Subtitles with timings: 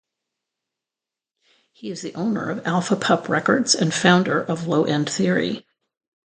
[1.73, 5.67] He is the owner of Alpha Pup Records and founder of Low End Theory.